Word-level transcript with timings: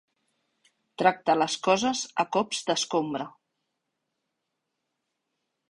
Tracta 1.01 1.35
les 1.41 1.57
coses 1.67 2.01
a 2.23 2.25
cops 2.37 2.63
d'escombra. 2.71 3.29